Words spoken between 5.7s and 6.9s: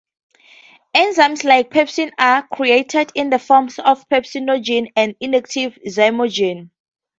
zymogen.